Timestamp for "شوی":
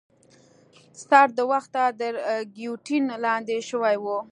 3.69-3.95